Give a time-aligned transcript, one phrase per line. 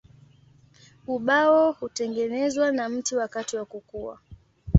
[1.07, 4.19] Ubao hutengenezwa na mti wakati wa kukua.